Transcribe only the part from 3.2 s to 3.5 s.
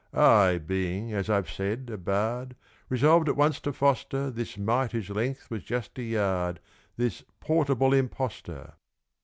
at